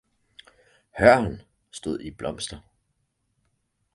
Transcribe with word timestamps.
Hørren 0.99 1.41
stod 1.71 1.99
i 1.99 2.11
blomster. 2.11 2.59